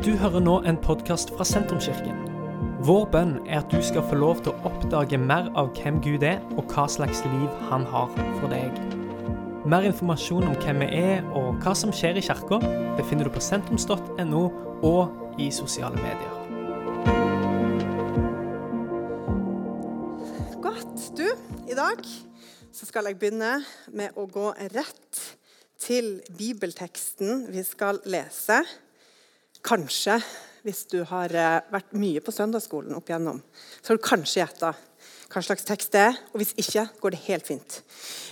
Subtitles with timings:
[0.00, 2.22] Du hører nå en podkast fra Sentrumskirken.
[2.88, 6.24] Vår bønn er at du skal få lov til å oppdage mer av hvem Gud
[6.24, 8.08] er, og hva slags liv han har
[8.38, 8.80] for deg.
[9.68, 12.62] Mer informasjon om hvem vi er og hva som skjer i kirka,
[12.96, 14.42] befinner du på sentrums.no
[14.88, 16.34] og i sosiale medier.
[20.64, 21.08] Godt.
[21.12, 21.28] Du,
[21.68, 22.00] i dag
[22.72, 23.58] så skal jeg begynne
[23.92, 25.26] med å gå rett
[25.76, 28.64] til bibelteksten vi skal lese.
[29.66, 30.16] Kanskje,
[30.64, 33.42] hvis du har eh, vært mye på søndagsskolen opp igjennom,
[33.80, 34.72] så har du kanskje gjetta
[35.30, 36.16] hva slags tekst det er.
[36.32, 37.76] Og hvis ikke, går det helt fint.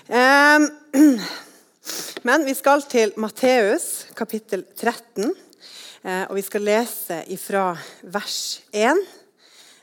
[0.09, 0.67] Ehm,
[2.29, 7.71] men vi skal til Matteus kapittel 13, eh, og vi skal lese ifra
[8.09, 8.41] vers
[8.73, 9.05] 1.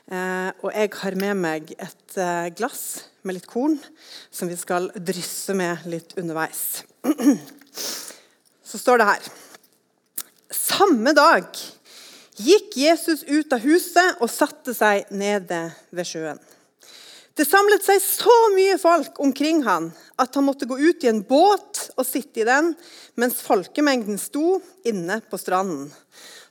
[0.06, 2.20] Eh, og jeg har med meg et
[2.58, 2.84] glass
[3.26, 3.74] med litt korn
[4.30, 6.82] som vi skal drysse med litt underveis.
[8.66, 9.34] Så står det her
[10.52, 11.46] samme dag
[12.36, 15.62] gikk Jesus ut av huset og satte seg nede
[15.94, 16.40] ved sjøen.
[17.36, 21.20] Det samlet seg så mye folk omkring han at han måtte gå ut i en
[21.26, 22.70] båt og sitte i den,
[23.20, 24.56] mens folkemengden sto
[24.88, 25.90] inne på stranden.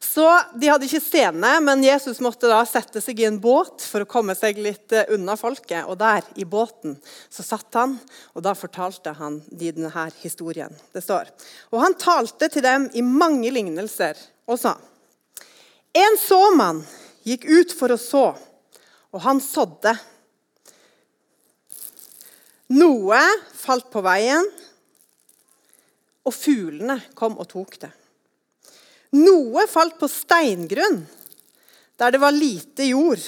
[0.06, 0.26] Så
[0.60, 4.10] De hadde ikke scene, men Jesus måtte da sette seg i en båt for å
[4.10, 5.88] komme seg litt eh, unna folket.
[5.90, 6.98] Og der, i båten,
[7.32, 7.98] så satt han,
[8.36, 10.74] og da fortalte han de denne historien.
[10.94, 11.32] Det står.
[11.74, 14.76] Og han talte til dem i mange lignelser og sa
[15.96, 16.82] En såmann
[17.24, 18.26] gikk ut for å så,
[19.16, 19.94] og han sådde.
[22.76, 23.22] Noe
[23.56, 24.44] falt på veien,
[26.28, 27.94] og fuglene kom og tok det.
[29.16, 31.04] Noe falt på steingrunn,
[31.96, 33.22] der det var lite jord.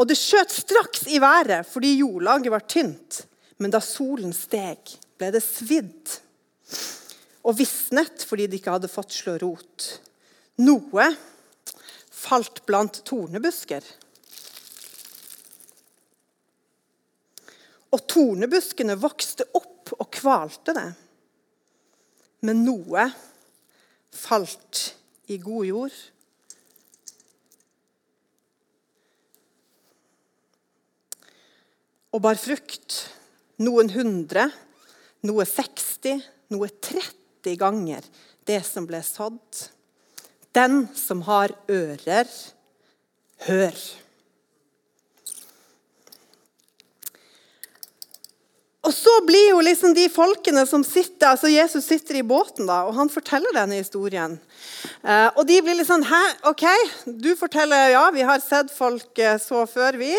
[0.00, 3.24] Og det skjøt straks i været fordi jordlaget var tynt.
[3.60, 6.16] Men da solen steg, ble det svidd
[7.44, 9.86] og visnet fordi de ikke hadde fått slå rot.
[10.64, 11.06] Noe
[12.14, 13.84] falt blant tornebusker.
[17.94, 20.88] Og tornebuskene vokste opp og kvalte det.
[22.44, 23.06] Men noe
[24.14, 24.94] falt
[25.30, 25.96] i god jord.
[32.14, 33.00] Og bar frukt.
[33.62, 34.48] Noen hundre,
[35.26, 38.06] noe 60, noe 30 ganger
[38.48, 39.68] det som ble sådd.
[40.54, 42.30] Den som har ører,
[43.46, 43.78] hør.
[48.84, 52.82] Og så blir jo liksom de folkene som sitter altså Jesus sitter i båten, da,
[52.84, 54.36] og han forteller denne historien.
[55.00, 56.66] Eh, og de blir sånn Hæ, OK,
[57.06, 60.12] du forteller ja, vi har sett folk eh, så før, vi.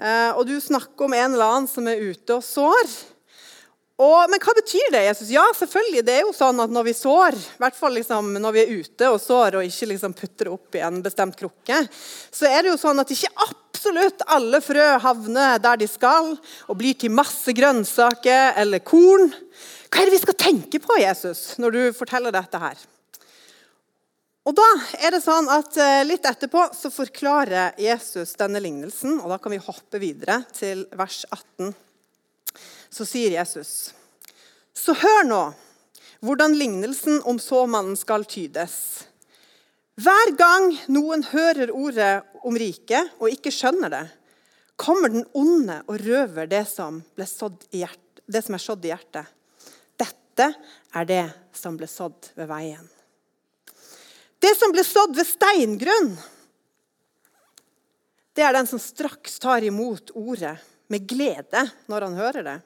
[0.00, 2.96] Eh, og du snakker om en eller annen som er ute og sår.
[4.00, 5.28] Og, men hva betyr det, Jesus?
[5.34, 8.54] Ja, selvfølgelig, det er jo sånn at når vi sår, i hvert fall liksom når
[8.56, 11.82] vi er ute og sår og ikke liksom putter opp i en bestemt krukke,
[12.32, 13.69] så er det jo sånn at ikke absolutt
[14.26, 16.34] alle frø havner der de skal
[16.68, 19.30] og blir til masse grønnsaker eller korn.
[19.90, 22.78] Hva er det vi skal tenke på, Jesus, når du forteller dette her?
[24.44, 24.66] Og da
[25.00, 29.20] er det sånn at eh, Litt etterpå så forklarer Jesus denne lignelsen.
[29.20, 31.74] og Da kan vi hoppe videre til vers 18
[32.90, 33.94] så sier Jesus,
[34.74, 35.42] så hør nå
[36.20, 39.06] hvordan lignelsen om såmannen skal tydes.
[39.98, 42.12] Hver gang noen hører ordet
[42.46, 44.04] om riket og ikke skjønner det,
[44.80, 49.28] kommer den onde og røver det som, hjert, det som er sådd i hjertet.
[50.00, 50.46] Dette
[50.96, 51.24] er det
[51.56, 52.86] som ble sådd ved veien.
[54.40, 56.14] Det som ble sådd ved steingrunn,
[58.32, 60.54] det er den som straks tar imot ordet
[60.88, 62.58] med glede når han hører det.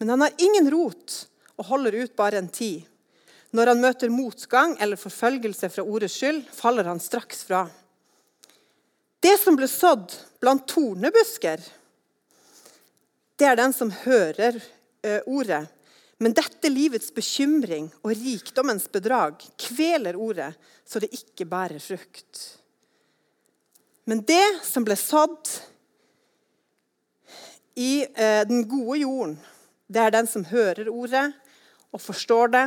[0.00, 1.20] Men han har ingen rot
[1.56, 2.82] og holder ut bare en tid.
[3.56, 7.62] Når han møter motgang eller forfølgelse fra ordets skyld, faller han straks fra.
[9.24, 10.12] Det som ble sådd
[10.42, 11.62] blant tornebusker,
[13.36, 15.62] det er den som hører eh, ordet.
[16.20, 20.52] Men dette livets bekymring og rikdommens bedrag kveler ordet,
[20.84, 22.42] så det ikke bærer frukt.
[24.08, 25.50] Men det som ble sådd
[27.76, 29.36] i eh, den gode jorden,
[29.88, 31.30] det er den som hører ordet
[31.92, 32.66] og forstår det.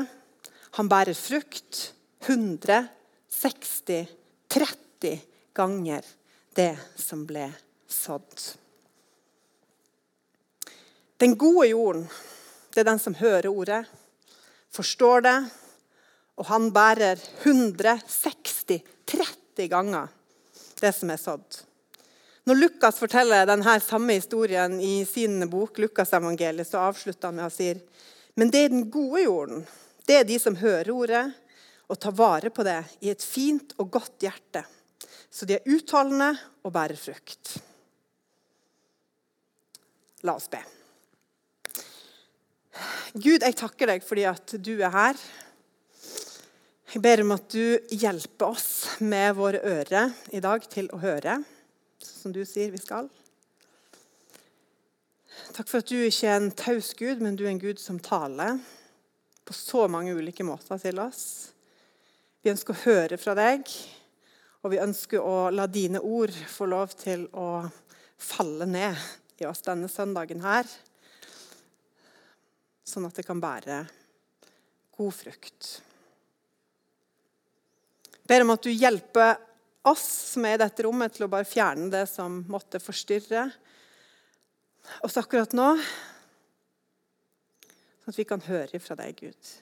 [0.77, 1.93] Han bærer frukt
[2.25, 4.07] 160,
[4.49, 5.21] 30
[5.57, 6.05] ganger
[6.55, 7.47] det som ble
[7.89, 8.57] sådd.
[11.19, 12.05] Den gode jorden,
[12.73, 13.81] det er den som hører ordet,
[14.71, 15.39] forstår det,
[16.39, 18.79] og han bærer 160,
[19.09, 20.07] 30 ganger
[20.79, 21.63] det som er sådd.
[22.47, 27.53] Når Lukas forteller denne samme historien i sin bok, Lukasevangeliet, så avslutter han med å
[27.53, 27.73] si
[28.39, 29.65] men det er den gode jorden.
[30.09, 31.21] Det er de som hører ordet
[31.85, 34.63] og tar vare på det i et fint og godt hjerte,
[35.29, 36.31] så de er uttalende
[36.65, 37.51] og bærer frukt.
[40.25, 40.63] La oss be.
[43.13, 45.21] Gud, jeg takker deg fordi at du er her.
[46.89, 51.37] Jeg ber om at du hjelper oss med våre ører i dag til å høre,
[52.01, 53.11] som du sier vi skal.
[55.53, 58.01] Takk for at du ikke er en taus Gud, men du er en Gud som
[58.01, 58.57] taler
[59.49, 61.49] på så mange ulike måter til oss.
[62.45, 63.65] Vi ønsker å høre fra deg,
[64.61, 67.63] og vi ønsker å la dine ord få lov til å
[68.21, 70.69] falle ned i oss denne søndagen her,
[72.85, 73.79] sånn at det kan bære
[74.99, 75.71] god frukt.
[78.19, 79.33] Jeg ber om at du hjelper
[79.89, 80.05] oss
[80.35, 83.47] som er i dette rommet, til å bare fjerne det som måtte forstyrre
[85.01, 85.71] oss akkurat nå,
[88.09, 89.53] sånn at vi kan høre fra deg, Gud.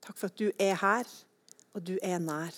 [0.00, 1.08] Takk for at du er her,
[1.76, 2.56] og du er nær.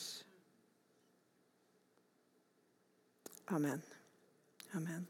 [3.50, 3.82] Amen.
[4.76, 5.06] Amen.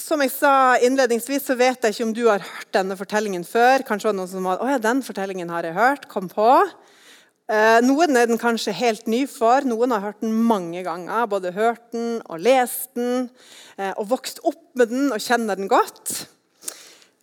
[0.00, 3.84] Som jeg sa innledningsvis, så vet jeg ikke om du har hørt denne fortellingen før.
[3.86, 6.08] Kanskje var det noen som var, å ja, den fortellingen har jeg hørt.
[6.10, 6.48] Kom på.
[7.52, 11.26] Eh, noen er den kanskje helt ny for, noen har hørt den mange ganger.
[11.28, 13.26] Både hørt den og lest den
[13.76, 16.22] eh, og vokst opp med den og kjenner den godt.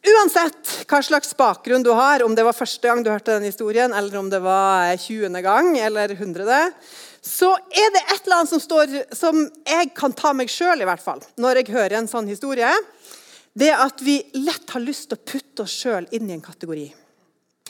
[0.05, 3.93] Uansett hva slags bakgrunn du har, om det var første gang du hørte den historien,
[3.95, 5.33] eller om det var 20.
[5.43, 6.69] gang eller 100.,
[7.25, 10.87] så er det et eller annet som, står, som jeg kan ta meg sjøl i
[10.87, 12.69] hvert fall, når jeg hører en sånn historie.
[13.59, 16.87] Det at vi lett har lyst til å putte oss sjøl inn i en kategori.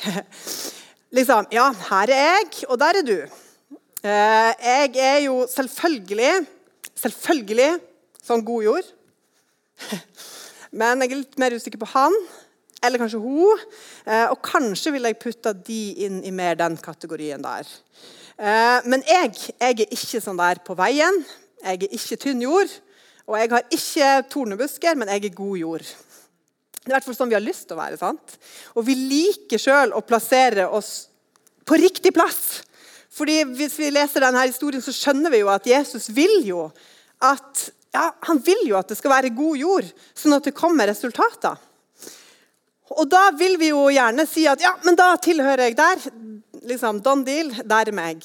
[1.16, 3.18] liksom Ja, her er jeg, og der er du.
[4.00, 6.46] Eh, jeg er jo selvfølgelig
[7.00, 7.72] selvfølgelig
[8.24, 8.92] sånn god jord.
[10.80, 12.16] Men jeg er litt mer usikker på han,
[12.86, 13.64] eller kanskje hun.
[14.06, 17.68] Eh, og kanskje vil jeg putte de inn i mer den kategorien der.
[18.40, 21.18] Eh, men jeg, jeg er ikke sånn der på veien.
[21.60, 22.72] Jeg er ikke tynn jord.
[23.28, 25.90] Og jeg har ikke tornebusker, men jeg er god jord.
[26.90, 28.00] I hvert fall sånn vi har lyst til å være.
[28.00, 28.36] sant?
[28.76, 31.10] Og vi liker sjøl å plassere oss
[31.66, 32.64] på riktig plass.
[33.14, 36.70] Fordi Hvis vi leser denne historien, så skjønner vi jo at Jesus vil jo
[37.20, 40.88] at, ja, han vil jo at det skal være god jord, sånn at det kommer
[40.88, 41.58] resultater.
[42.96, 46.06] Og da vil vi jo gjerne si at ja, men da tilhører jeg der.
[46.70, 48.24] Liksom, Don deal, der er meg.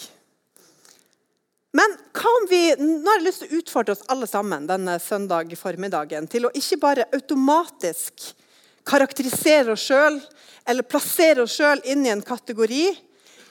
[1.75, 4.95] Men hva om vi nå har jeg lyst til å utfordre oss alle sammen denne
[5.03, 8.29] søndag formiddagen til å ikke bare automatisk
[8.87, 10.21] karakterisere oss sjøl
[10.69, 12.87] eller plassere oss sjøl inn i en kategori,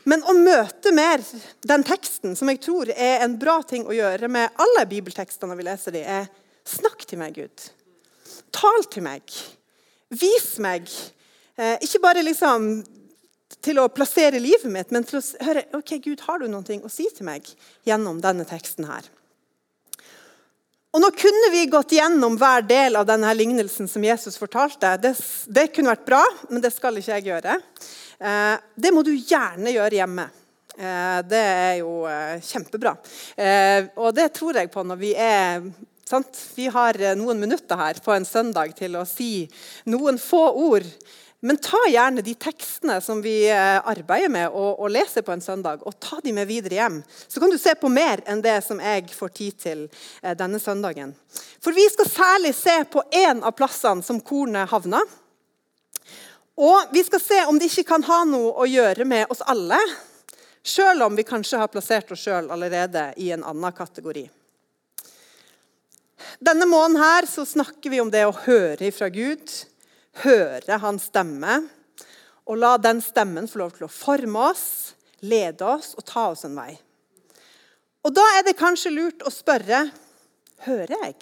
[0.09, 1.21] men å møte mer
[1.63, 5.67] den teksten, som jeg tror er en bra ting å gjøre med alle bibeltekstene vi
[5.67, 6.27] leser dem, er
[6.67, 7.69] snakk til meg, Gud.
[8.53, 9.31] Tal til meg.
[10.13, 10.91] Vis meg.
[11.55, 12.83] Eh, ikke bare liksom
[13.63, 16.91] til å plassere livet mitt, men til å høre ok, Gud, har du noe å
[16.91, 17.47] si til meg
[17.87, 19.07] gjennom denne teksten her.
[20.93, 24.91] Og Nå kunne vi gått gjennom hver del av denne lignelsen som Jesus fortalte.
[25.01, 25.15] Det,
[25.49, 26.19] det kunne vært bra,
[26.51, 27.55] men det skal ikke jeg gjøre.
[28.21, 30.27] Eh, det må du gjerne gjøre hjemme.
[30.77, 32.93] Eh, det er jo eh, kjempebra.
[34.05, 35.65] Og det tror jeg på når vi er
[36.05, 36.37] sant?
[36.53, 39.47] Vi har noen minutter her på en søndag til å si
[39.89, 40.85] noen få ord
[41.45, 45.41] men ta gjerne de tekstene som vi eh, arbeider med og, og, leser på en
[45.43, 47.01] søndag, og ta de med videre hjem.
[47.27, 49.81] Så kan du se på mer enn det som jeg får tid til
[50.21, 51.11] eh, denne søndagen.
[51.59, 55.01] For vi skal særlig se på én av plassene som kornet havna.
[56.63, 59.81] Og vi skal se om det ikke kan ha noe å gjøre med oss alle,
[60.63, 64.29] sjøl om vi kanskje har plassert oss sjøl allerede i en annen kategori.
[66.39, 69.43] Denne måneden her så snakker vi om det å høre fra Gud
[70.21, 71.63] høre hans stemme,
[72.43, 74.65] og la den stemmen få lov til å forme oss,
[75.23, 76.73] lede oss og ta oss en vei.
[78.03, 79.85] Og Da er det kanskje lurt å spørre
[80.65, 81.15] hører jeg?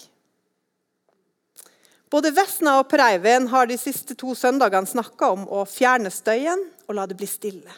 [2.12, 6.66] Både Vesna og Per Eivind har de siste to søndagene snakka om å fjerne støyen
[6.90, 7.76] og la det bli stille.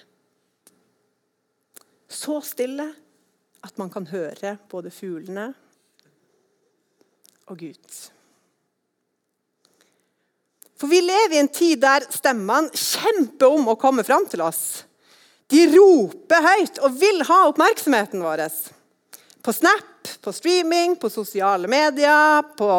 [2.10, 2.88] Så stille
[3.64, 5.52] at man kan høre både fuglene
[7.52, 8.00] og Gud.
[10.80, 14.84] For vi lever i en tid der stemmene kjemper om å komme fram til oss.
[15.52, 18.48] De roper høyt og vil ha oppmerksomheten vår.
[19.44, 22.70] På Snap, på streaming, på sosiale medier, på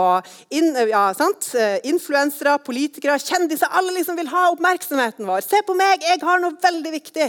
[0.56, 3.68] in, ja, eh, influensere, politikere, kjendiser.
[3.70, 5.44] Alle liksom vil ha oppmerksomheten vår.
[5.44, 7.28] Se på meg, jeg har noe veldig viktig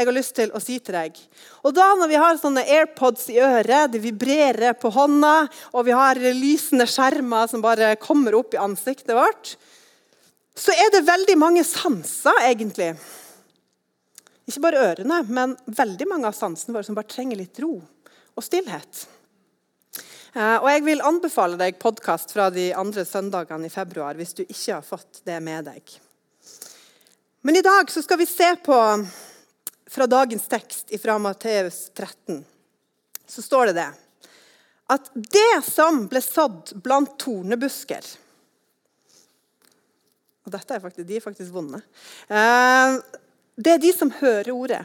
[0.00, 1.18] jeg har lyst til å si til deg.
[1.66, 5.34] Og da når vi har sånne AirPods i øret, det vibrerer på hånda,
[5.74, 9.56] og vi har lysende skjermer som bare kommer opp i ansiktet vårt,
[10.56, 12.92] så er det veldig mange sanser, egentlig.
[14.50, 18.44] Ikke bare ørene, men veldig mange av sansene våre som bare trenger litt ro og
[18.44, 19.06] stillhet.
[20.34, 24.44] Eh, og Jeg vil anbefale deg podkast fra de andre søndagene i februar hvis du
[24.44, 25.96] ikke har fått det med deg.
[27.42, 28.78] Men i dag så skal vi se på
[29.90, 32.44] fra dagens tekst fra Matteus 13.
[33.26, 33.90] Så står det det
[34.90, 38.06] at det som ble sådd blant tornebusker
[40.46, 41.82] Og dette er faktisk, de er faktisk vonde.
[42.28, 42.96] Eh,
[43.60, 44.82] det er de som hører ordet,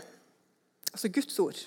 [0.91, 1.59] altså Guds ord.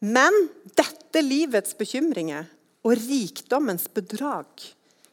[0.00, 0.34] Men
[0.78, 2.48] dette livets bekymringer
[2.86, 4.64] og rikdommens bedrag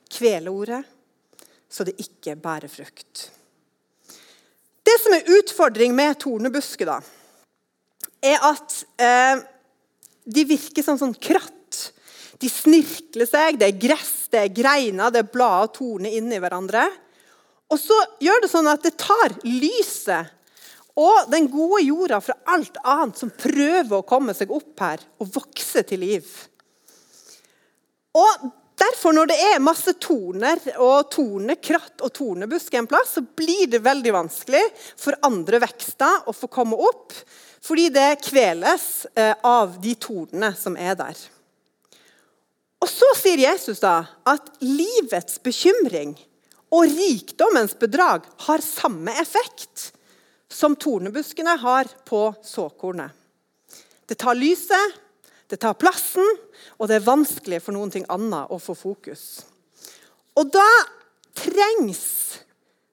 [0.08, 0.84] kveler ordet,
[1.68, 3.28] så det ikke bærer frukt.
[4.88, 7.02] Det som er utfordring med tornebusker, da,
[8.24, 9.42] er at eh,
[10.24, 11.54] de virker som sånn kratt.
[12.40, 16.40] De snirkler seg, det er gress, det er greiner, det er blader og torner inni
[16.40, 16.86] hverandre.
[17.68, 20.34] Og så gjør det sånn at det tar lyset
[20.98, 25.34] og den gode jorda fra alt annet som prøver å komme seg opp her og
[25.36, 26.30] vokse til liv.
[28.18, 28.48] Og
[28.78, 33.82] Derfor, når det er masse torner og tornekratt og tornebusk en plass, så blir det
[33.82, 34.62] veldig vanskelig
[35.02, 37.16] for andre vekster å få komme opp,
[37.66, 41.24] fordi det kveles eh, av de tornene som er der.
[42.78, 46.14] Og Så sier Jesus da at livets bekymring
[46.74, 49.92] og rikdommens bedrag har samme effekt
[50.52, 53.12] som tornebuskene har på såkornet.
[54.08, 54.96] Det tar lyset,
[55.48, 56.28] det tar plassen,
[56.80, 59.44] og det er vanskelig for noen ting annet å få fokus.
[60.40, 60.68] Og da
[61.38, 62.04] trengs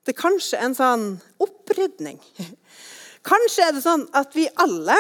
[0.05, 1.05] det kanskje en sånn
[1.43, 2.19] opprydning.
[3.25, 4.97] Kanskje er det sånn at vi alle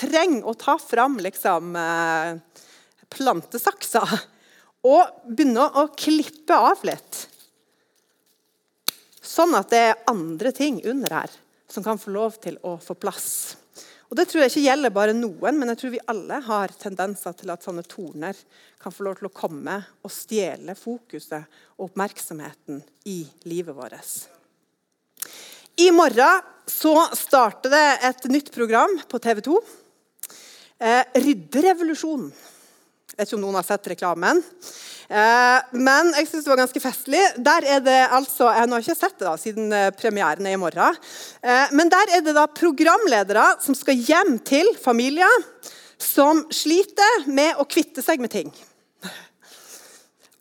[0.00, 2.40] trenger å ta fram liksom, eh,
[3.14, 4.02] plantesaksa
[4.88, 7.29] og begynne å klippe av litt.
[9.30, 11.34] Sånn at det er andre ting under her
[11.70, 13.56] som kan få lov til å få plass.
[14.10, 17.36] Og Det tror jeg ikke gjelder bare noen, men jeg tror vi alle har tendenser
[17.38, 18.34] til at sånne torner
[18.82, 21.46] kan få lov til å komme og stjele fokuset
[21.76, 24.16] og oppmerksomheten i livet vårt.
[25.78, 29.60] I morgen så starter det et nytt program på TV 2.
[30.80, 32.32] Eh, Rydderevolusjonen.
[33.10, 34.40] Jeg vet ikke om noen har sett reklamen.
[35.10, 37.20] Eh, men jeg syns det var ganske festlig.
[37.42, 40.60] Der er det altså, Jeg har ikke sett det da, siden eh, premieren er i
[40.60, 40.98] morgen.
[41.42, 45.46] Eh, men der er det da programledere som skal hjem til familier
[46.00, 48.54] som sliter med å kvitte seg med ting.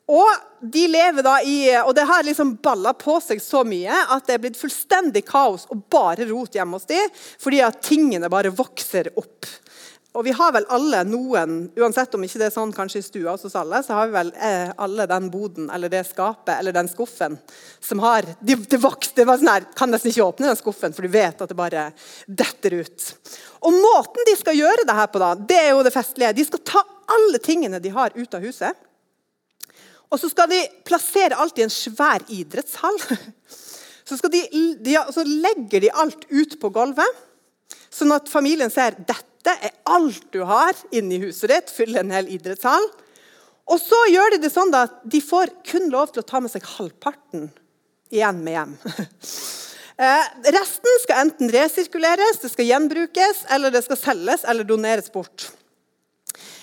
[0.10, 0.30] Og
[0.74, 4.38] de lever da i, og det har liksom balla på seg så mye at det
[4.38, 7.12] er blitt fullstendig kaos og bare rot hjemme hos dem,
[7.42, 9.46] fordi at tingene bare vokser opp.
[10.20, 13.38] Og vi har vel alle noen, uansett om ikke det er sånn kanskje i stua
[13.40, 16.90] hos alle, så har vi vel eh, alle den boden eller det skapet eller den
[16.92, 17.38] skuffen
[17.80, 20.96] som har Det, det vokste, det var sånn her, Kan nesten ikke åpne den skuffen,
[20.98, 21.86] for du vet at det bare
[22.28, 23.06] detter ut.
[23.64, 26.34] Og Måten de skal gjøre det her på, da, det er jo det festlige.
[26.36, 26.84] De skal ta
[27.16, 28.84] alle tingene de har, ut av huset.
[30.12, 33.00] Og så skal de plassere alt i en svær idrettshall.
[34.10, 34.40] Så, de,
[34.82, 37.20] de, så legger de alt ut på gulvet,
[37.94, 41.72] sånn at familien ser dette dette er alt du har inni huset ditt.
[41.72, 42.86] Fyller en hel idrettshall.
[43.70, 46.52] Og så gjør de det sånn at de får kun lov til å ta med
[46.52, 47.50] seg halvparten
[48.12, 48.78] igjen med hjem.
[50.00, 55.50] Eh, resten skal enten resirkuleres, det skal gjenbrukes, eller det skal selges eller doneres bort.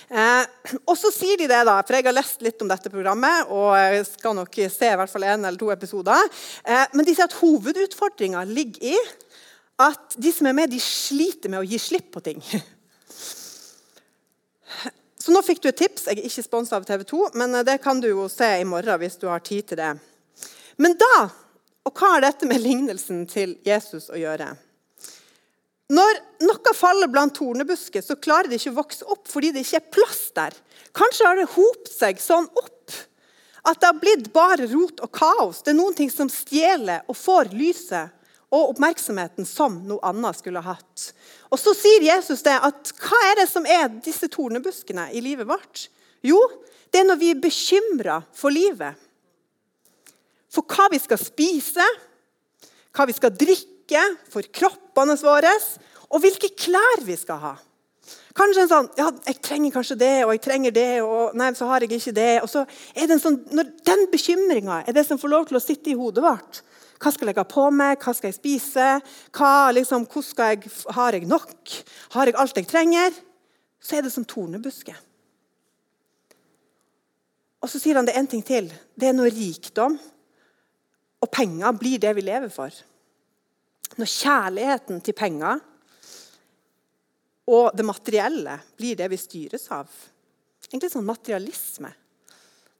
[0.09, 3.51] Eh, og så sier de det, da, for jeg har lest litt om dette programmet,
[3.53, 6.33] og jeg skal nok se i hvert fall en eller to episoder.
[6.65, 8.97] Eh, men de sier at hovedutfordringa ligger i
[9.77, 12.41] at de som er med, de sliter med å gi slipp på ting.
[15.21, 16.07] Så nå fikk du et tips.
[16.07, 19.01] Jeg er ikke sponsa av TV 2, men det kan du jo se i morgen
[19.01, 19.93] hvis du har tid til det.
[20.79, 21.27] Men da,
[21.83, 24.53] og hva har dette med lignelsen til Jesus å gjøre?
[25.87, 29.79] Når noe faller blant tornebusker, så klarer det ikke å vokse opp fordi det ikke
[29.79, 30.55] er plass der.
[30.95, 32.95] Kanskje har det hopt seg sånn opp
[33.67, 35.59] at det har blitt bare rot og kaos.
[35.63, 38.15] Det er noen ting som stjeler og får lyset
[38.53, 41.09] og oppmerksomheten som noe annet skulle ha hatt.
[41.51, 45.47] Og Så sier Jesus det at hva er det som er disse tornebuskene i livet
[45.49, 45.87] vårt?
[46.23, 46.39] Jo,
[46.91, 48.95] det er når vi er bekymra for livet.
[50.53, 51.85] For hva vi skal spise,
[52.95, 55.51] hva vi skal drikke, for kroppene våre,
[56.11, 57.55] og hvilke klær vi skal ha.
[58.37, 61.67] Kanskje en sånn Ja, jeg trenger kanskje det, og jeg trenger det, og nei, så
[61.69, 62.33] har jeg ikke det.
[62.43, 62.63] Og så
[62.93, 63.39] er det en sånn,
[63.87, 66.61] den bekymringa er det som får lov til å sitte i hodet vårt,
[66.97, 68.01] hva skal jeg ha på meg?
[68.01, 68.87] Hva skal jeg spise?
[69.35, 71.75] Hva, liksom, jeg, har jeg nok?
[72.15, 73.15] Har jeg alt jeg trenger?
[73.79, 74.95] Så er det som tornebuske.
[77.61, 78.69] Og så sier han det en ting til.
[78.95, 79.97] Det er noe rikdom
[81.17, 82.73] og penger blir det vi lever for,
[83.97, 85.63] når kjærligheten til penger
[87.47, 89.89] og det materielle blir det vi styres av
[90.67, 91.87] Egentlig sånn materialisme.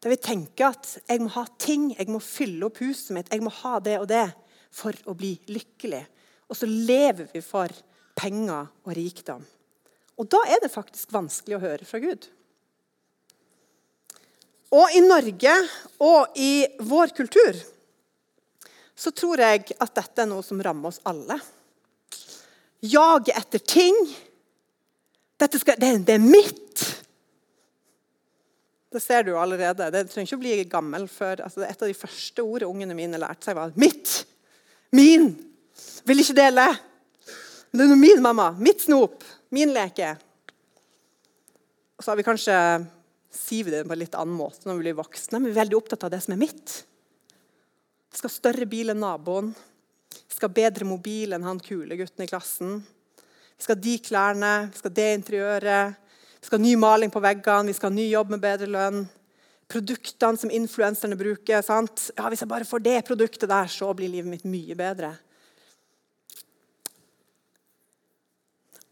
[0.08, 3.44] Der vi tenker at jeg må ha ting, jeg må fylle opp huset mitt, jeg
[3.44, 4.30] må ha det og det
[4.72, 6.00] for å bli lykkelig.
[6.48, 7.68] Og så lever vi for
[8.16, 9.42] penger og rikdom.
[10.16, 12.24] Og da er det faktisk vanskelig å høre fra Gud.
[14.80, 15.58] Og i Norge
[16.08, 17.60] og i vår kultur
[18.96, 21.36] så tror jeg at dette er noe som rammer oss alle.
[22.80, 24.00] Jaget etter ting.
[25.36, 26.88] Skal, det, det, er mitt.
[28.94, 29.90] Det ser du allerede.
[29.92, 33.20] Det trenger ikke å bli gammel før altså, Et av de første ordene ungene mine
[33.20, 34.24] lærte seg, var 'mitt'.
[34.96, 35.34] Min.
[36.08, 36.68] Vil ikke dele.
[37.72, 38.52] Men det er min mamma.
[38.60, 39.24] Mitt snop.
[39.52, 40.16] Min leke.
[41.98, 42.56] Og så har vi kanskje
[43.34, 45.40] sier vi det på en litt annen måte når vi blir voksne.
[45.40, 46.76] Men vi er veldig opptatt av det som er mitt.
[48.12, 49.52] Vi skal ha større bil enn naboen.
[50.16, 52.80] Vi skal ha bedre mobil enn han kule gutten i klassen.
[53.58, 56.04] Vi skal ha de klærne, vi skal ha det interiøret.
[56.40, 59.06] Vi skal ha ny maling på veggene, vi skal ha ny jobb med bedre lønn.
[59.68, 61.62] Produktene som influenserne bruker.
[61.62, 62.10] sant?
[62.18, 65.18] Ja, Hvis jeg bare får det produktet der, så blir livet mitt mye bedre.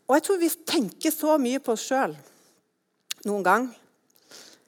[0.06, 2.14] Og jeg tror vi tenker så mye på oss sjøl
[3.26, 3.70] noen gang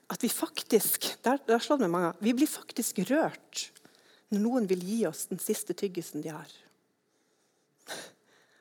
[0.10, 3.67] at vi faktisk der, der slår det mange, vi blir faktisk rørt
[4.34, 6.50] når noen vil gi oss den siste tyggisen de har.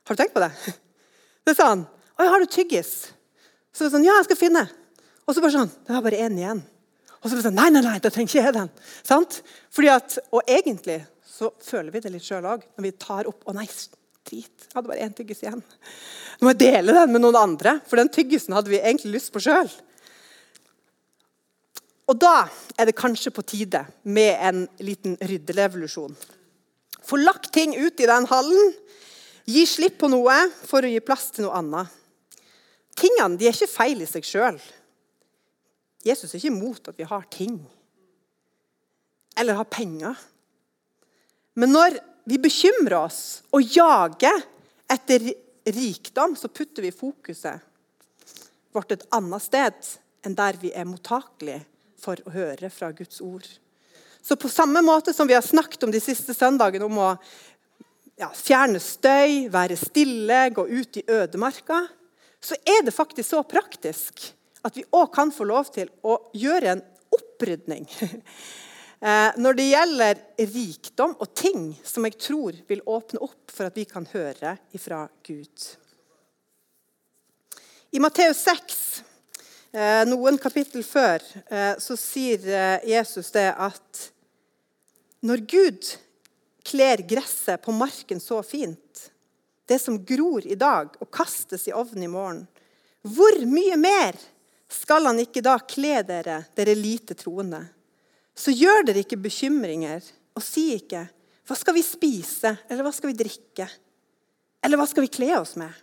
[0.07, 0.53] Har du tenkt på det?
[1.47, 3.13] Det er sånn Å, har du tyggis?
[3.77, 4.65] Så det er sånn Ja, jeg skal finne.
[5.27, 6.63] Og så bare sånn Det var bare én igjen.
[7.21, 8.73] Og så det sånn Nei, nei, nei, da trenger ikke jeg den.
[9.05, 9.43] Sant?
[9.75, 11.03] Fordi at, Og egentlig
[11.37, 13.67] så føler vi det litt sjøl òg når vi tar opp Å nei,
[14.27, 14.55] drit.
[14.65, 15.61] Jeg hadde bare én tyggis igjen.
[15.61, 19.31] Nå må jeg dele den med noen andre, for den tyggisen hadde vi egentlig lyst
[19.35, 19.69] på sjøl.
[22.11, 26.17] Og da er det kanskje på tide med en liten rydderevolusjon.
[27.07, 28.75] Få lagt ting ut i den hallen.
[29.47, 31.95] Gi slipp på noe for å gi plass til noe annet.
[32.97, 34.59] Tingene de er ikke feil i seg sjøl.
[36.07, 37.59] Jesus er ikke imot at vi har ting
[39.37, 40.17] eller har penger.
[41.61, 43.21] Men når vi bekymrer oss
[43.55, 44.41] og jager
[44.93, 45.29] etter
[45.67, 47.61] rikdom, så putter vi fokuset
[48.73, 49.93] vårt et annet sted
[50.27, 51.65] enn der vi er mottakelige
[52.01, 53.47] for å høre fra Guds ord.
[54.23, 57.11] Så på samme måte som vi har snakket om de siste søndagene om å
[58.19, 61.85] ja, fjerne støy, være stille, gå ut i ødemarka,
[62.47, 64.29] så er det faktisk så praktisk
[64.67, 66.87] at vi òg kan få lov til å gjøre en
[67.19, 67.89] opprydning.
[68.97, 70.21] Eh, når det gjelder
[70.55, 75.03] rikdom og ting som jeg tror vil åpne opp for at vi kan høre ifra
[75.29, 75.67] Gud.
[77.93, 78.79] I Matteus 6
[79.77, 81.21] Eh, noen kapittel før
[81.53, 82.47] eh, så sier
[82.87, 84.07] Jesus det at
[85.27, 85.89] når Gud
[86.65, 89.11] kler gresset på marken så fint,
[89.67, 92.45] det som gror i dag og kastes i ovnen i morgen,
[93.07, 94.19] hvor mye mer
[94.71, 97.63] skal han ikke da kle dere, dere lite troende?
[98.37, 100.03] Så gjør dere ikke bekymringer,
[100.37, 101.09] og si ikke
[101.47, 103.71] 'Hva skal vi spise?' eller 'Hva skal vi drikke?'
[104.63, 105.75] Eller 'Hva skal vi kle oss med?'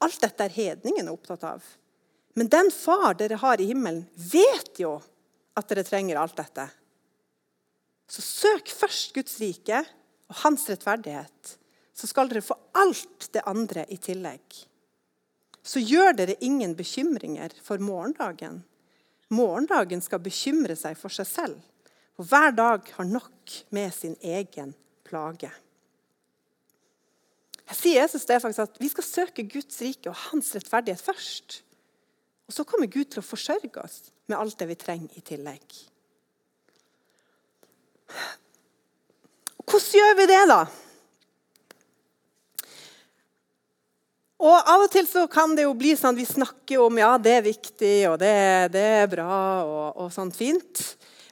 [0.00, 1.62] Alt dette er hedningene opptatt av.
[2.34, 5.02] Men den far dere har i himmelen, vet jo
[5.56, 6.68] at dere trenger alt dette.
[8.10, 9.80] Så søk først Guds rike
[10.28, 11.56] og hans rettferdighet,
[11.94, 14.42] så skal dere få alt det andre i tillegg.
[15.64, 18.62] Så gjør dere ingen bekymringer for morgendagen.
[19.32, 21.60] Morgendagen skal bekymre seg for seg selv,
[22.14, 24.74] for hver dag har nok med sin egen
[25.06, 25.50] plage.
[27.64, 31.62] Jeg sier Jesus det faktisk at Vi skal søke Guds rike og hans rettferdighet først.
[32.44, 35.64] Og så kommer Gud til å forsørge oss med alt det vi trenger i tillegg.
[39.64, 40.60] Hvordan gjør vi det, da?
[44.44, 47.14] Og Av og til så kan det jo bli sånn at vi snakker om ja,
[47.16, 48.34] det er viktig og det,
[48.74, 50.82] det er bra og, og sånt fint.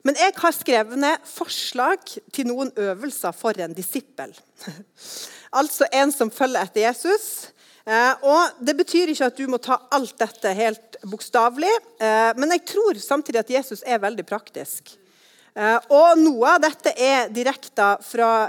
[0.03, 2.01] Men jeg har skrevet ned forslag
[2.33, 4.33] til noen øvelser for en disippel.
[5.61, 9.81] altså en som følger etter Jesus, Eh, og Det betyr ikke at du må ta
[9.91, 14.95] alt dette helt bokstavelig, eh, men jeg tror samtidig at Jesus er veldig praktisk.
[15.57, 17.89] Eh, og Noe av dette er direkte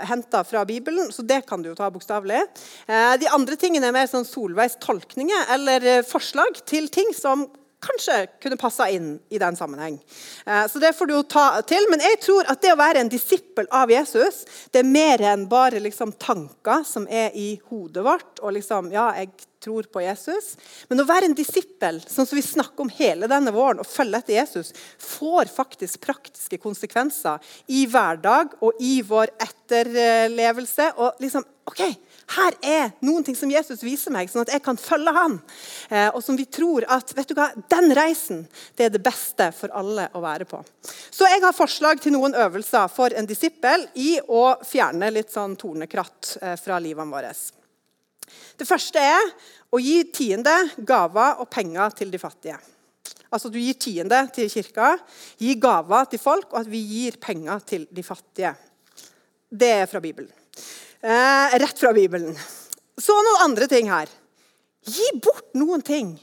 [0.08, 2.46] henta fra Bibelen, så det kan du jo ta bokstavelig.
[2.88, 7.48] De andre tingene er mer sånn Solveigs tolkninger eller forslag til ting som
[7.84, 10.00] kanskje kunne passa inn i den sammenheng.
[10.46, 11.88] Eh, så det får du jo ta til.
[11.92, 15.48] Men jeg tror at det å være en disippel av Jesus, det er mer enn
[15.52, 18.40] bare liksom tanker som er i hodet vårt.
[18.42, 19.32] og liksom, ja, jeg
[19.64, 20.54] tror på Jesus.
[20.90, 24.20] Men å være en disippel, sånn som vi snakker om hele denne våren, og følge
[24.20, 27.42] etter Jesus, får faktisk praktiske konsekvenser
[27.74, 30.92] i hverdag og i vår etterlevelse.
[31.00, 31.84] Og liksom, ok,
[32.38, 35.40] her er noen ting som Jesus viser meg, sånn at jeg kan følge han.
[35.90, 38.46] Eh, og som vi tror at vet du hva, Den reisen
[38.78, 40.62] det er det beste for alle å være på.
[41.12, 45.58] Så jeg har forslag til noen øvelser for en disippel i å fjerne litt sånn
[45.60, 47.34] tornekratt eh, fra livene våre.
[48.58, 49.34] Det første er
[49.74, 50.54] å gi tiende,
[50.86, 52.60] gaver og penger til de fattige.
[53.34, 54.94] Altså Du gir tiende til kirka,
[55.42, 58.54] gi gaver til folk, og at vi gir penger til de fattige.
[59.50, 60.32] Det er fra Bibelen.
[61.02, 62.38] Eh, rett fra Bibelen.
[62.98, 64.10] Så noen andre ting her.
[64.86, 66.14] Gi bort noen ting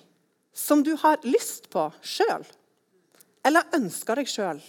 [0.54, 2.44] som du har lyst på sjøl,
[3.46, 4.60] eller ønsker deg sjøl.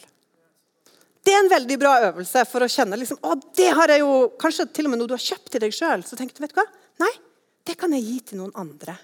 [1.22, 4.14] Det er en veldig bra øvelse for å kjenne liksom, å, det har jeg jo,
[4.42, 6.06] Kanskje til og med noe du har kjøpt til deg sjøl.
[6.08, 6.66] Så tenker du, vet du hva?
[7.04, 7.12] Nei,
[7.68, 8.96] det kan jeg gi til noen andre.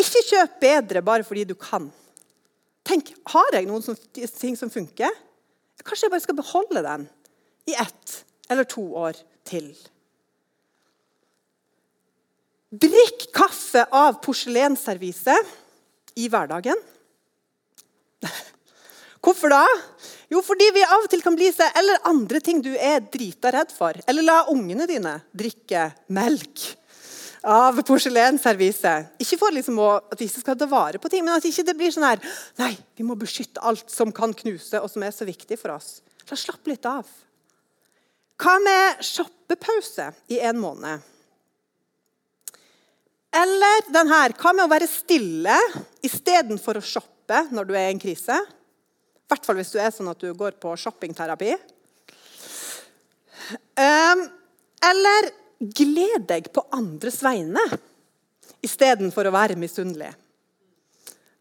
[0.00, 1.88] Ikke kjøp bedre bare fordi du kan.
[2.84, 5.10] Tenk, Har jeg noen som, ting som funker?
[5.84, 7.06] Kanskje jeg bare skal beholde den
[7.68, 8.20] i ett
[8.52, 9.70] eller to år til.
[12.74, 15.36] Drikk kaffe av porselensservise
[16.20, 16.80] i hverdagen.
[19.24, 19.64] Hvorfor da?
[20.28, 23.52] Jo, fordi vi av og til kan bli seg Eller andre ting du er drita
[23.54, 23.96] redd for.
[24.08, 26.64] Eller la ungene dine drikke melk
[27.44, 29.14] av porselensserviset.
[29.20, 31.76] Ikke for liksom å, at vi skal ta vare på ting, men at ikke det
[31.76, 32.22] blir sånn her
[32.60, 35.98] Nei, vi må beskytte alt som kan knuse, og som er så viktig for oss.
[36.30, 37.04] La slappe litt av.
[38.40, 41.04] Hva med shoppepause i en måned?
[43.34, 45.56] Eller den her, hva med å være stille
[46.06, 48.38] istedenfor å shoppe når du er i en krise?
[49.24, 51.54] I hvert fall hvis du er sånn at du går på shoppingterapi.
[53.80, 54.26] Um,
[54.84, 57.62] eller gled deg på andres vegne
[58.64, 60.12] istedenfor å være misunnelig.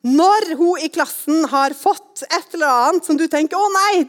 [0.03, 4.03] Når hun i klassen har fått et eller annet som du tenker 'Å nei,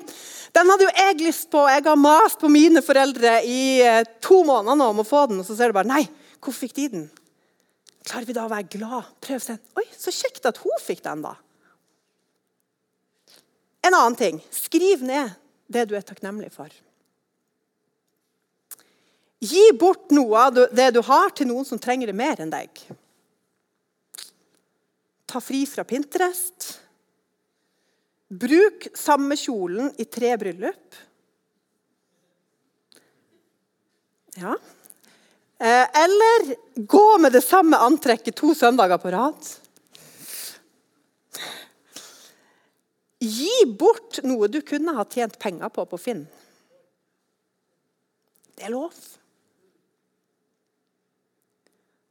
[0.54, 1.62] den hadde jo jeg lyst på.
[1.70, 5.38] Jeg har mast på mine foreldre i eh, to måneder nå om å få den.'
[5.38, 6.08] Og så ser du bare 'Nei,
[6.42, 7.10] hvor fikk de den?'
[8.04, 9.04] Klarer vi da å være glad?
[9.20, 9.58] Prøv å se.
[9.76, 11.38] 'Oi, så kjekt at hun fikk den', da'.
[13.84, 14.40] En annen ting.
[14.50, 15.34] Skriv ned
[15.68, 16.72] det du er takknemlig for.
[19.44, 22.70] Gi bort noe av det du har, til noen som trenger det mer enn deg.
[25.28, 26.70] Ta fri fra Pinterest.
[28.34, 30.96] Bruk samme kjolen i tre bryllup.
[34.40, 34.56] Ja.
[35.58, 39.52] Eh, eller gå med det samme antrekket to søndager på rad.
[43.24, 46.26] Gi bort noe du kunne ha tjent penger på på Finn.
[48.54, 48.92] Det er lov.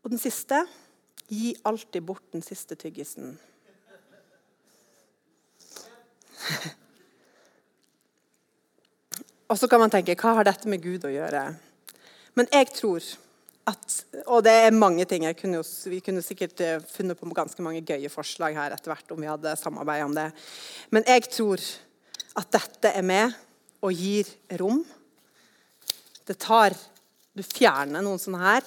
[0.04, 0.66] Og den siste
[1.30, 3.40] gi alltid bort den siste tyggisen.
[9.50, 11.44] Og så kan man tenke hva har dette med Gud å gjøre?
[12.34, 13.02] Men jeg tror
[13.70, 13.96] at
[14.28, 15.26] Og det er mange ting.
[15.40, 19.22] Kunne vi kunne sikkert eh, funnet på ganske mange gøye forslag her etter hvert om
[19.22, 20.30] vi hadde samarbeid om det.
[20.92, 21.64] Men jeg tror
[22.40, 23.34] at dette er med
[23.84, 24.28] og gir
[24.60, 24.84] rom.
[26.28, 26.76] Det tar
[27.34, 28.66] Du fjerner noen sånne her,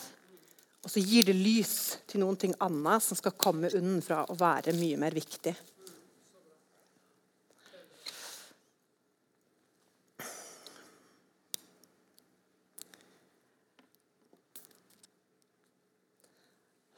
[0.83, 4.75] og så gir det lys til noen ting annet som skal komme unnenfra og være
[4.75, 5.53] mye mer viktig.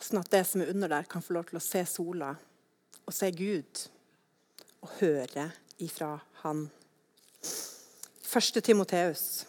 [0.09, 2.31] Sånn at det som er under der, kan få lov til å se sola
[3.05, 3.83] og se Gud
[4.81, 5.51] og høre
[5.85, 6.15] ifra
[6.47, 6.63] Han.
[8.25, 9.45] Første Timoteus.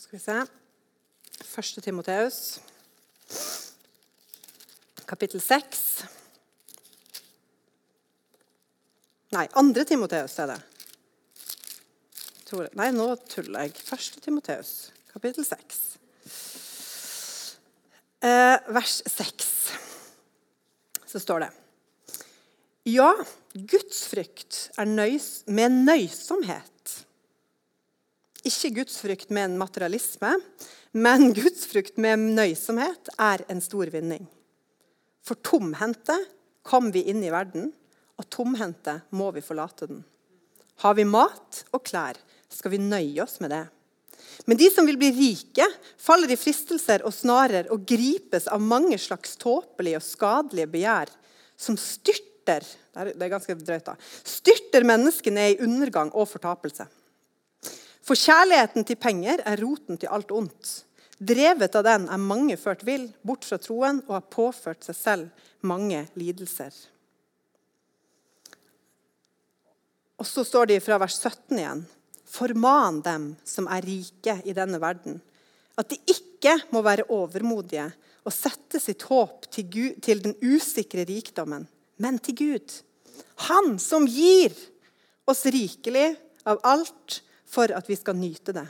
[0.00, 0.40] Skal vi se
[1.44, 2.38] Første Timoteus,
[5.06, 5.82] kapittel 6.
[9.36, 10.62] Nei, andre Timoteus er det
[12.54, 12.70] tror.
[12.78, 13.74] Nei, nå tuller jeg.
[13.82, 15.82] Første Timoteus, kapittel 6.
[18.24, 19.50] Eh, vers 6.
[21.10, 21.50] Så står det
[22.94, 23.10] Ja,
[23.54, 26.70] gudsfrykt er nøys med nøysomhet.
[28.44, 30.34] Ikke gudsfrykt med en materialisme,
[30.92, 34.26] men gudsfrykt med nøysomhet er en stor vinning.
[35.24, 36.18] For tomhendte
[36.62, 37.72] kom vi inn i verden,
[38.20, 40.04] og tomhendte må vi forlate den.
[40.84, 42.18] Har vi mat og klær,
[42.54, 43.64] skal vi nøye oss med det.
[44.48, 45.66] Men de som vil bli rike,
[46.00, 51.12] faller i fristelser og snarer og gripes av mange slags tåpelige og skadelige begjær,
[51.56, 53.94] som styrter det er ganske drøyt da,
[54.28, 56.86] styrter menneskene i undergang og fortapelse.
[58.04, 60.74] For kjærligheten til penger er roten til alt ondt.
[61.18, 65.48] Drevet av den er mange ført vill bort fra troen og har påført seg selv
[65.64, 66.74] mange lidelser.
[70.20, 71.84] Og så står det fra vers 17 igjen
[72.34, 75.20] Forman dem som er rike i denne verden,
[75.78, 77.86] at de ikke må være overmodige
[78.24, 81.66] og sette sitt håp til, Gud, til den usikre rikdommen,
[82.02, 82.74] men til Gud.
[83.50, 84.54] Han som gir
[85.30, 86.14] oss rikelig
[86.48, 88.66] av alt for at vi skal nyte det.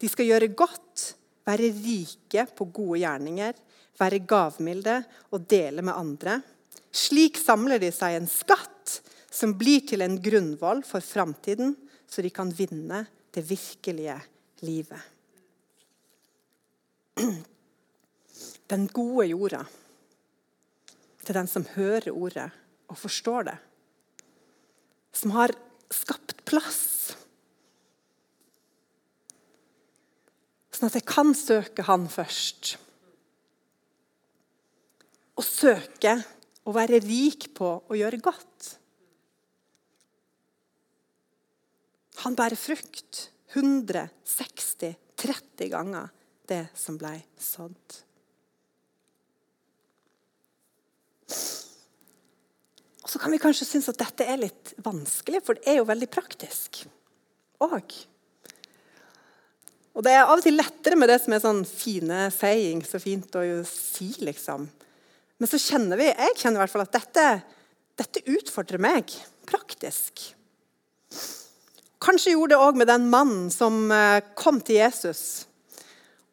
[0.00, 1.12] De skal gjøre godt,
[1.46, 3.56] være rike på gode gjerninger,
[3.96, 5.00] være gavmilde
[5.32, 6.40] og dele med andre.
[6.92, 9.00] Slik samler de seg en skatt
[9.32, 11.74] som blir til en grunnvoll for framtiden,
[12.06, 14.16] så de kan vinne det virkelige
[14.64, 15.00] livet.
[18.70, 19.62] Den gode jorda
[21.26, 22.50] til den som hører ordet
[22.86, 23.56] og forstår det.
[25.16, 25.54] Som har
[25.90, 27.16] skapt plass.
[30.76, 32.76] Sånn at jeg kan søke Han først.
[35.36, 36.18] Og søke
[36.66, 38.76] å være rik på å gjøre godt.
[42.26, 46.08] Han bærer frukt 160, 30 ganger
[46.50, 48.00] det som ble sådd.
[53.06, 55.86] Og Så kan vi kanskje synes at dette er litt vanskelig, for det er jo
[55.86, 56.82] veldig praktisk.
[57.62, 57.94] Og,
[59.94, 62.98] og det er av og til lettere med det som er sånn fine saying, så
[62.98, 64.66] fint å si, liksom.
[65.38, 67.28] Men så kjenner vi, jeg kjenner i hvert fall at dette,
[68.02, 69.14] dette utfordrer meg
[69.46, 70.32] praktisk.
[72.02, 75.46] Kanskje gjorde det òg med den mannen som eh, kom til Jesus.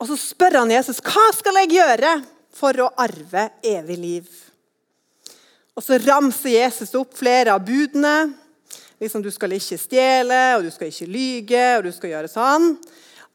[0.02, 2.17] Og så spør han Jesus hva skal jeg gjøre
[2.54, 4.26] for å arve evig liv.
[5.73, 8.34] Og Så ramser Jesus opp flere av budene.
[8.99, 12.76] Liksom, Du skal ikke stjele, og du skal ikke lyge, og du skal gjøre sånn.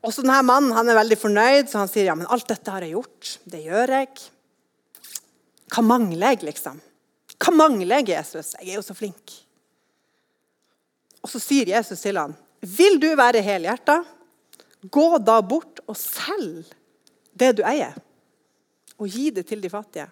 [0.05, 2.71] Og så denne mannen han er veldig fornøyd, så han sier ja, men alt dette
[2.71, 3.33] har jeg gjort.
[3.51, 4.13] Det gjør jeg.
[5.75, 6.79] Hva mangler jeg, liksom?
[7.39, 8.55] Hva mangler jeg, Jesus?
[8.61, 9.35] Jeg er jo så flink.
[11.23, 14.05] Og så sier Jesus til ham, 'Vil du være helhjerta,
[14.91, 16.67] gå da bort og selg
[17.35, 17.95] det du eier,
[18.99, 20.11] og gi det til de fattige.'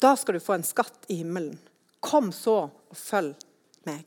[0.00, 1.58] Da skal du få en skatt i himmelen.
[2.00, 3.34] Kom så og følg
[3.84, 4.06] meg.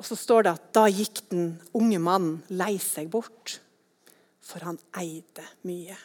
[0.00, 3.60] Og så står det at da gikk den unge mannen lei seg bort,
[4.40, 5.98] for han eide mye.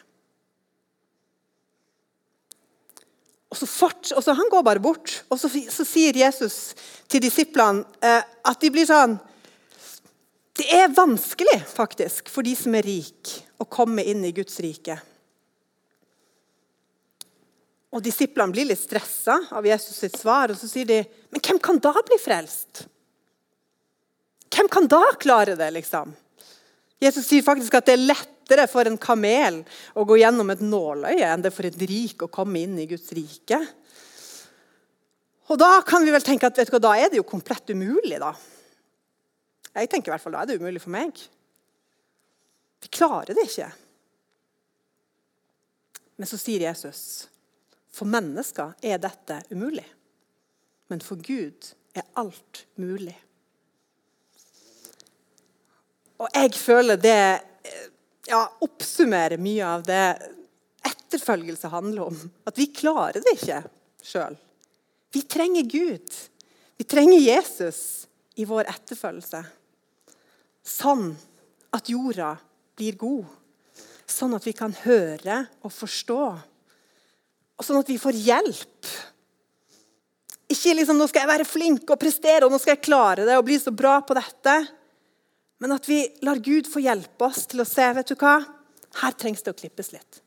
[3.56, 6.76] Og så, fort, og så Han går bare bort, og så, så sier Jesus
[7.08, 9.16] til disiplene eh, at de blir sånn
[10.56, 14.98] Det er vanskelig faktisk for de som er rike, å komme inn i Guds rike.
[17.96, 21.00] Og Disiplene blir litt stressa av Jesus sitt svar, og så sier de
[21.32, 22.84] Men hvem kan da bli frelst?
[24.52, 26.12] Hvem kan da klare det, liksom?
[27.00, 30.62] Jesus sier faktisk at det er lett lettere for en kamel å gå gjennom et
[30.62, 33.58] nåløye enn det for et rik å komme inn i Guds rike.
[35.48, 38.18] Og Da kan vi vel tenke at hva, da er det jo komplett umulig.
[38.18, 38.34] da.
[39.74, 41.12] Jeg tenker i hvert fall Da er det umulig for meg.
[42.82, 43.72] Vi klarer det ikke.
[46.16, 47.28] Men så sier Jesus
[47.90, 49.86] for mennesker er dette umulig.
[50.88, 53.16] Men for Gud er alt mulig.
[56.18, 57.42] Og jeg føler det
[58.26, 60.04] ja, oppsummere mye av det
[60.86, 62.18] etterfølgelse handler om.
[62.46, 63.62] At vi klarer det ikke
[64.04, 64.36] sjøl.
[65.14, 66.18] Vi trenger Gud.
[66.76, 69.40] Vi trenger Jesus i vår etterfølgelse.
[70.66, 71.08] Sånn
[71.76, 72.34] at jorda
[72.76, 73.26] blir god.
[74.06, 76.22] Sånn at vi kan høre og forstå.
[77.56, 78.90] Og sånn at vi får hjelp.
[80.52, 83.38] Ikke liksom 'nå skal jeg være flink og prestere og nå skal jeg klare det
[83.38, 84.68] og bli så bra på dette'.
[85.58, 88.38] Men at vi lar Gud få hjelpe oss til å se vet du hva?
[89.00, 90.20] Her trengs det å klippes litt.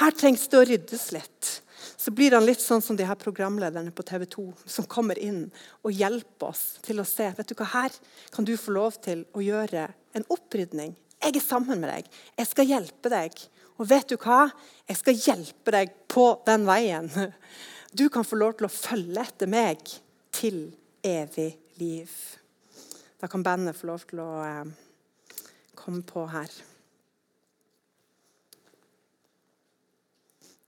[0.00, 1.50] Her trengs det å ryddes litt.
[1.96, 4.44] Så blir han litt sånn som de her programlederne på TV 2
[4.76, 5.46] som kommer inn
[5.84, 7.96] og hjelper oss til å se vet du hva, her
[8.34, 10.94] kan du få lov til å gjøre en opprydning.
[11.24, 12.08] Jeg er sammen med deg.
[12.36, 13.44] Jeg skal hjelpe deg.
[13.80, 14.44] Og vet du hva?
[14.88, 17.10] Jeg skal hjelpe deg på den veien.
[17.94, 19.82] Du kan få lov til å følge etter meg
[20.34, 20.64] til
[21.06, 22.10] evig liv.
[23.24, 24.66] Da kan bandet få lov til å eh,
[25.80, 26.50] komme på her.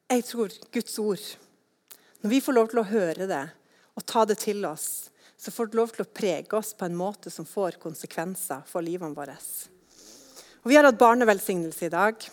[0.09, 1.25] Jeg tror Guds ord
[2.23, 3.43] Når vi får lov til å høre det
[3.93, 6.97] og ta det til oss, så får det lov til å prege oss på en
[6.97, 9.35] måte som får konsekvenser for livene våre.
[10.65, 12.25] Og Vi har hatt barnevelsignelse i dag.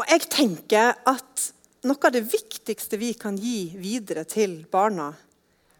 [0.00, 1.44] Og jeg tenker at
[1.84, 5.10] noe av det viktigste vi kan gi videre til barna,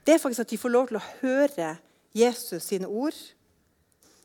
[0.04, 1.70] det er faktisk at de får lov til å høre
[2.16, 3.16] Jesus sine ord.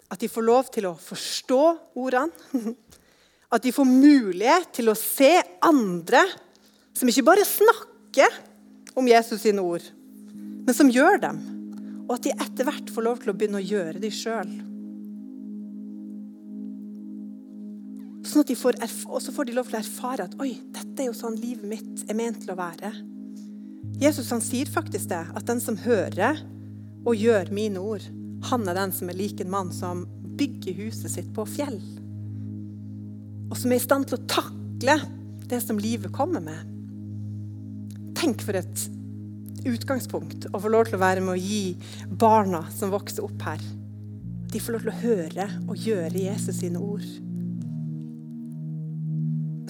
[0.08, 1.64] At de får lov til å forstå
[2.00, 2.32] ordene.
[3.54, 6.26] At de får mulighet til å se andre
[6.98, 8.34] som ikke bare snakker
[8.98, 9.84] om Jesus sine ord,
[10.66, 11.38] men som gjør dem.
[12.08, 14.50] Og at de etter hvert får lov til å begynne å gjøre dem sjøl.
[18.28, 21.16] Sånn de og så får de lov til å erfare at oi, dette er jo
[21.16, 22.92] sånn livet mitt er ment til å være.
[24.02, 26.42] Jesus han sier faktisk det, at den som hører
[27.08, 28.04] og gjør mine ord,
[28.50, 30.04] han er den som er lik en mann som
[30.38, 31.80] bygger huset sitt på fjell.
[33.48, 34.98] Og som er i stand til å takle
[35.48, 36.74] det som livet kommer med.
[38.20, 38.84] Tenk for et
[39.68, 41.78] utgangspunkt å få lov til å være med å gi
[42.20, 43.64] barna som vokser opp her,
[44.52, 47.08] de får lov til å høre og gjøre Jesus sine ord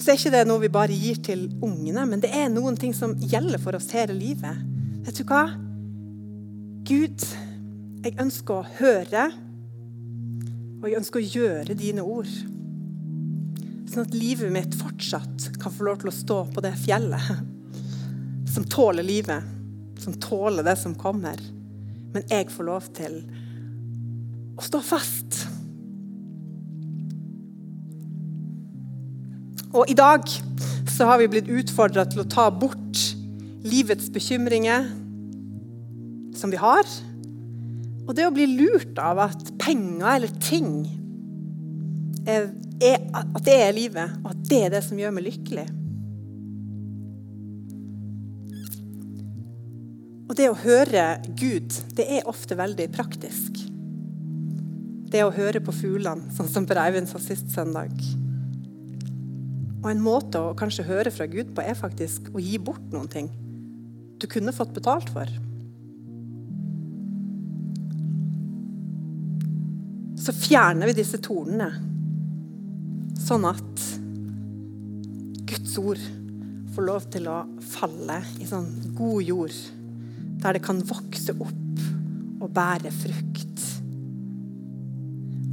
[0.08, 2.94] så er ikke det noe vi bare gir til ungene, men det er noen ting
[2.96, 4.62] som gjelder for oss hele livet.
[5.04, 5.42] Vet du hva?
[6.88, 7.20] Gud,
[8.00, 9.26] jeg ønsker å høre,
[10.78, 12.30] og jeg ønsker å gjøre dine ord.
[13.92, 17.42] Sånn at livet mitt fortsatt kan få lov til å stå på det fjellet
[18.48, 19.44] som tåler livet,
[20.00, 21.36] som tåler det som kommer.
[22.14, 23.18] Men jeg får lov til
[24.56, 25.42] å stå fast.
[29.74, 30.24] Og i dag
[30.88, 33.04] så har vi blitt utfordra til å ta bort
[33.68, 34.88] livets bekymringer
[36.38, 36.86] som vi har.
[38.08, 40.70] Og det å bli lurt av at penger eller ting
[42.28, 42.48] er,
[42.80, 45.66] er, at det er livet, og at det er det som gjør meg lykkelig.
[50.28, 51.04] Og det å høre
[51.40, 53.64] Gud, det er ofte veldig praktisk.
[55.08, 57.94] Det å høre på fuglene, sånn som Per Eivind sa sist søndag.
[59.78, 63.08] Og en måte å kanskje høre fra Gud på er faktisk å gi bort noen
[63.12, 63.30] ting
[64.18, 65.30] du kunne fått betalt for.
[70.28, 71.70] Så fjerner vi disse tornene,
[73.16, 73.82] sånn at
[75.48, 76.00] Guds ord
[76.74, 78.66] får lov til å falle i sånn
[78.98, 79.54] god jord,
[80.42, 81.80] der det kan vokse opp
[82.44, 83.62] og bære frukt.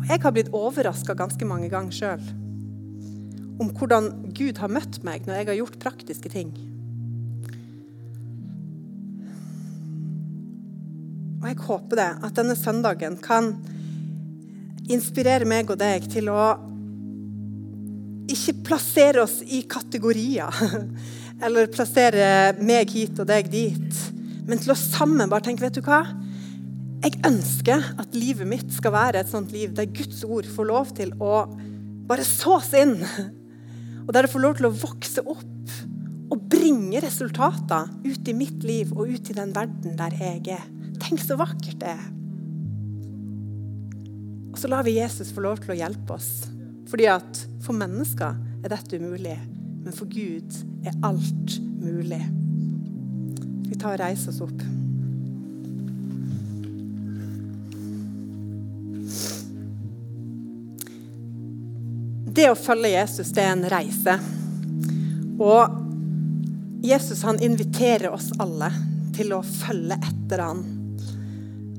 [0.01, 2.25] Og jeg har blitt overraska ganske mange ganger sjøl
[3.63, 6.51] om hvordan Gud har møtt meg når jeg har gjort praktiske ting.
[11.39, 13.53] Og jeg håper det, at denne søndagen kan
[14.91, 16.55] inspirere meg og deg til å
[18.31, 20.49] ikke plassere oss i kategorier.
[21.43, 24.03] Eller plassere meg hit og deg dit.
[24.45, 26.03] Men til å sammen bare tenke vet du hva?
[27.05, 30.93] Jeg ønsker at livet mitt skal være et sånt liv der Guds ord får lov
[30.97, 31.43] til å
[32.05, 32.97] bare sås inn
[34.05, 35.75] og der det får lov til å vokse opp
[36.33, 40.65] og bringe resultater ut i mitt liv og ut i den verden der jeg er.
[41.01, 42.05] Tenk så vakkert det er.
[44.65, 46.47] Så lar vi Jesus få lov til å hjelpe oss.
[46.89, 48.33] Fordi at for mennesker
[48.65, 49.35] er dette umulig,
[49.85, 52.17] men for Gud er alt mulig.
[53.67, 54.63] Vi tar og reiser oss opp.
[62.33, 64.17] det å følge Jesus, det er en reise.
[65.37, 68.73] Og Jesus han inviterer oss alle
[69.13, 70.65] til å følge etter han.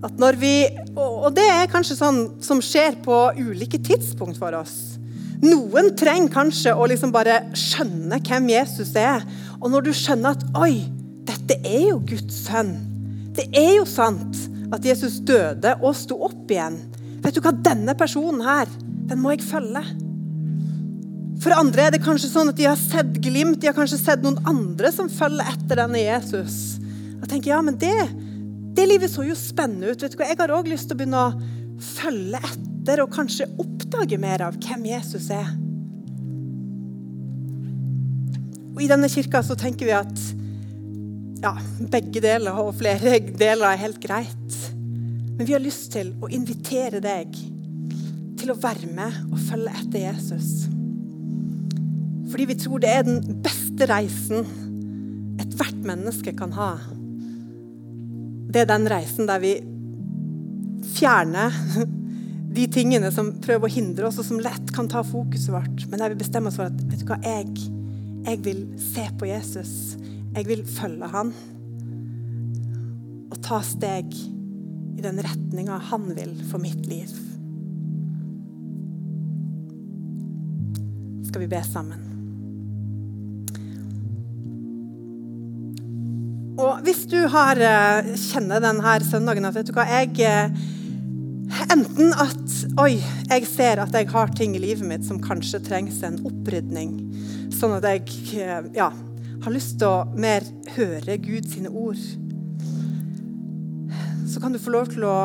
[0.06, 0.52] At når vi,
[0.94, 4.96] og det er kanskje sånn som skjer på ulike tidspunkt for oss.
[5.42, 9.24] Noen trenger kanskje å liksom bare skjønne hvem Jesus er.
[9.58, 10.86] Og når du skjønner at oi,
[11.26, 12.76] dette er jo Guds sønn.
[13.36, 16.78] Det er jo sant at Jesus døde og sto opp igjen.
[17.24, 18.70] Vet du hva, denne personen her,
[19.10, 19.82] den må jeg følge.
[21.42, 24.22] For andre er det kanskje sånn at de har sett glimt, de har kanskje sett
[24.24, 26.78] noen andre som følger etter denne Jesus.
[27.18, 27.92] Og tenker, ja, men det,
[28.76, 30.02] det livet så jo spennende ut.
[30.02, 30.28] vet du hva?
[30.28, 34.58] Jeg har òg lyst til å begynne å følge etter og kanskje oppdage mer av
[34.60, 35.48] hvem Jesus er.
[38.76, 40.24] Og I denne kirka så tenker vi at
[41.40, 41.54] ja,
[41.92, 44.58] begge deler og flere deler er helt greit.
[45.36, 47.36] Men vi har lyst til å invitere deg
[48.36, 50.66] til å være med og følge etter Jesus.
[52.28, 54.44] Fordi vi tror det er den beste reisen
[55.40, 56.74] ethvert menneske kan ha.
[58.56, 59.50] Det er den reisen der vi
[60.96, 61.52] fjerner
[62.56, 65.84] de tingene som prøver å hindre oss, og som lett kan ta fokuset vårt.
[65.90, 67.52] Men der vi bestemmer oss for at vet du hva, jeg,
[68.24, 69.74] jeg vil se på Jesus.
[70.32, 71.34] Jeg vil følge han.
[73.28, 77.12] Og ta steg i den retninga han vil for mitt liv.
[81.26, 82.15] skal vi be sammen.
[86.56, 90.72] Og hvis du har eh, kjenner denne søndagen at vet du hva, jeg eh,
[91.70, 92.96] Enten at oi,
[93.30, 96.96] jeg ser at jeg har ting i livet mitt som kanskje trengs en opprydning,
[97.54, 98.88] sånn at jeg eh, ja,
[99.44, 100.44] har lyst til å mer
[100.74, 102.02] høre Gud sine ord,
[104.26, 105.16] så kan du få lov til å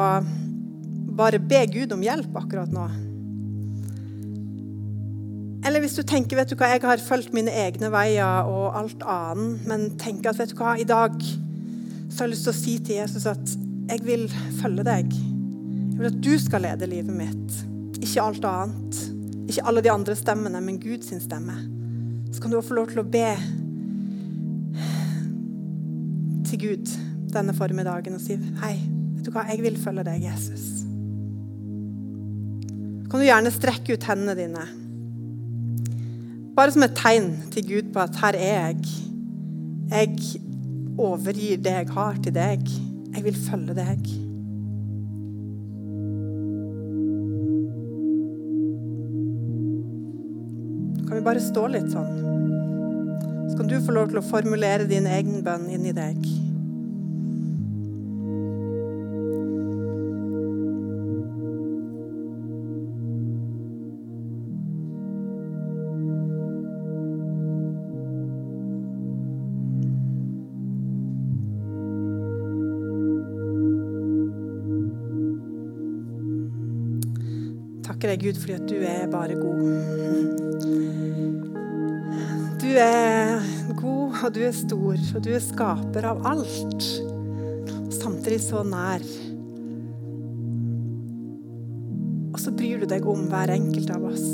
[1.17, 2.85] bare be Gud om hjelp akkurat nå.
[5.65, 9.03] Eller hvis du tenker vet du hva, jeg har fulgt mine egne veier og alt
[9.05, 12.57] annet, men tenker at vet du hva, i dag så har jeg lyst til å
[12.57, 13.53] si til Jesus at
[13.91, 14.25] jeg vil
[14.57, 15.13] følge deg.
[15.13, 17.61] Jeg vil at du skal lede livet mitt,
[18.01, 19.01] ikke alt annet.
[19.51, 21.57] Ikke alle de andre stemmene, men Guds stemme.
[22.31, 23.29] Så kan du også få lov til å be
[26.47, 26.93] til Gud
[27.31, 28.75] denne formiddagen og si hei,
[29.15, 30.65] vet du hva, jeg vil følge deg, Jesus.
[33.01, 34.63] Så kan du gjerne strekke ut hendene dine.
[36.61, 38.89] Bare som et tegn til Gud på at her er jeg.
[39.89, 40.17] Jeg
[41.01, 42.67] overgir det jeg har, til deg.
[43.15, 44.11] Jeg vil følge deg.
[51.07, 52.13] Kan vi bare stå litt sånn?
[53.49, 56.21] Så kan du få lov til å formulere din egen bønn inni deg.
[78.01, 79.59] Takker deg, Gud, fordi at du er bare god.
[82.57, 83.43] Du er
[83.77, 86.87] god, og du er stor, og du er skaper av alt.
[87.93, 89.05] Samtidig så nær.
[92.31, 94.25] Og så bryr du deg om hver enkelt av oss.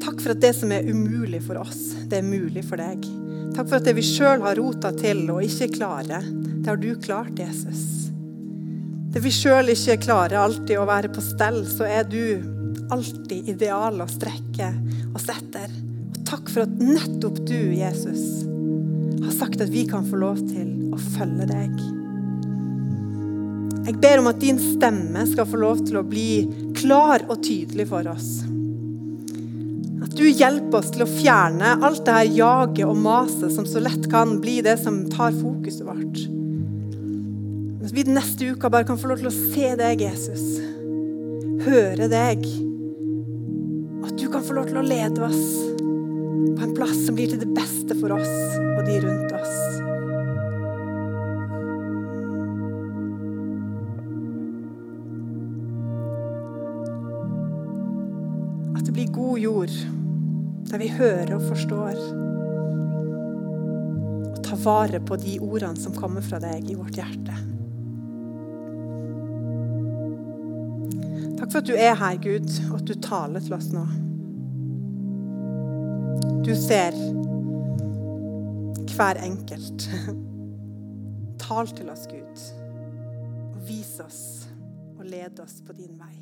[0.00, 3.21] Takk for at det som er umulig for oss, det er mulig for deg.
[3.52, 6.94] Takk for at det vi sjøl har rota til og ikke klarer, det har du
[7.02, 8.08] klart, Jesus.
[9.12, 12.40] Det vi sjøl ikke klarer alltid å være på stell, så er du
[12.92, 14.70] alltid ideal å strekke
[15.12, 15.74] og etter.
[16.12, 18.22] Og takk for at nettopp du, Jesus,
[19.20, 21.76] har sagt at vi kan få lov til å følge deg.
[23.82, 26.46] Jeg ber om at din stemme skal få lov til å bli
[26.78, 28.30] klar og tydelig for oss.
[30.12, 34.04] Du hjelper oss til å fjerne alt det her jaget og maset som så lett
[34.12, 36.20] kan bli det som tar fokuset vårt.
[37.82, 40.44] At vi neste uke bare kan få lov til å se deg, Jesus.
[41.64, 42.44] Høre deg.
[44.06, 45.42] At du kan få lov til å lede oss
[45.80, 49.56] på en plass som blir til det beste for oss og de rundt oss.
[58.76, 59.76] At det blir god jord
[60.72, 61.98] der vi hører og forstår.
[64.32, 67.36] Og tar vare på de ordene som kommer fra deg i vårt hjerte.
[71.36, 73.84] Takk for at du er her, Gud, og at du taler til oss nå.
[76.46, 76.96] Du ser
[78.96, 79.88] hver enkelt.
[81.42, 82.48] Tal til oss, Gud,
[83.52, 84.22] og vis oss
[84.96, 86.21] og led oss på din vei.